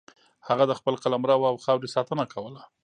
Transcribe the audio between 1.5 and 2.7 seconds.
خاورې ساتنه کوله.